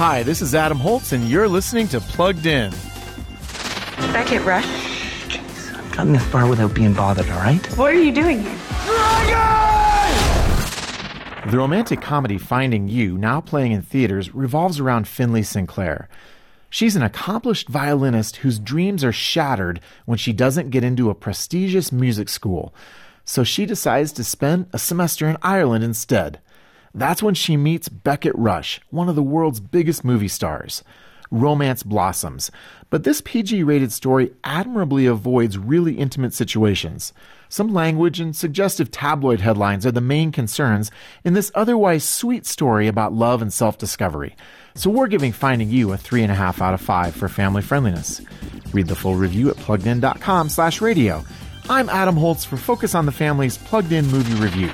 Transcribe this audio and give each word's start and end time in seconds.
Hi, 0.00 0.22
this 0.22 0.40
is 0.40 0.54
Adam 0.54 0.78
Holz, 0.78 1.12
and 1.12 1.28
you're 1.28 1.46
listening 1.46 1.86
to 1.88 2.00
Plugged 2.00 2.46
In. 2.46 2.70
Beckett 4.14 4.42
Rush. 4.46 4.64
I've 4.64 5.92
gotten 5.94 6.14
this 6.14 6.24
far 6.28 6.48
without 6.48 6.72
being 6.72 6.94
bothered, 6.94 7.28
all 7.28 7.40
right? 7.40 7.62
What 7.76 7.92
are 7.92 8.02
you 8.02 8.10
doing 8.10 8.40
here? 8.40 8.58
The 11.50 11.58
romantic 11.58 12.00
comedy 12.00 12.38
Finding 12.38 12.88
You, 12.88 13.18
now 13.18 13.42
playing 13.42 13.72
in 13.72 13.82
theaters, 13.82 14.34
revolves 14.34 14.80
around 14.80 15.06
Finley 15.06 15.42
Sinclair. 15.42 16.08
She's 16.70 16.96
an 16.96 17.02
accomplished 17.02 17.68
violinist 17.68 18.36
whose 18.36 18.58
dreams 18.58 19.04
are 19.04 19.12
shattered 19.12 19.80
when 20.06 20.16
she 20.16 20.32
doesn't 20.32 20.70
get 20.70 20.82
into 20.82 21.10
a 21.10 21.14
prestigious 21.14 21.92
music 21.92 22.30
school. 22.30 22.72
So 23.26 23.44
she 23.44 23.66
decides 23.66 24.12
to 24.12 24.24
spend 24.24 24.70
a 24.72 24.78
semester 24.78 25.28
in 25.28 25.36
Ireland 25.42 25.84
instead. 25.84 26.40
That's 26.94 27.22
when 27.22 27.34
she 27.34 27.56
meets 27.56 27.88
Beckett 27.88 28.34
Rush, 28.36 28.80
one 28.90 29.08
of 29.08 29.16
the 29.16 29.22
world's 29.22 29.60
biggest 29.60 30.04
movie 30.04 30.28
stars. 30.28 30.82
Romance 31.30 31.84
blossoms, 31.84 32.50
but 32.90 33.04
this 33.04 33.20
PG 33.20 33.62
rated 33.62 33.92
story 33.92 34.32
admirably 34.42 35.06
avoids 35.06 35.56
really 35.56 35.94
intimate 35.94 36.34
situations. 36.34 37.12
Some 37.48 37.72
language 37.72 38.18
and 38.18 38.34
suggestive 38.34 38.90
tabloid 38.90 39.40
headlines 39.40 39.86
are 39.86 39.92
the 39.92 40.00
main 40.00 40.32
concerns 40.32 40.90
in 41.22 41.34
this 41.34 41.52
otherwise 41.54 42.02
sweet 42.02 42.46
story 42.46 42.88
about 42.88 43.12
love 43.12 43.42
and 43.42 43.52
self 43.52 43.78
discovery. 43.78 44.34
So 44.74 44.90
we're 44.90 45.06
giving 45.06 45.30
Finding 45.30 45.68
You 45.68 45.92
a 45.92 45.96
3.5 45.96 46.60
out 46.60 46.74
of 46.74 46.80
5 46.80 47.14
for 47.14 47.28
family 47.28 47.62
friendliness. 47.62 48.20
Read 48.72 48.88
the 48.88 48.96
full 48.96 49.14
review 49.14 49.50
at 49.50 49.56
pluggedin.com 49.56 50.48
slash 50.48 50.80
radio. 50.80 51.24
I'm 51.68 51.88
Adam 51.88 52.16
Holz 52.16 52.44
for 52.44 52.56
Focus 52.56 52.96
on 52.96 53.06
the 53.06 53.12
Family's 53.12 53.56
Plugged 53.56 53.92
In 53.92 54.06
Movie 54.08 54.34
Review. 54.34 54.70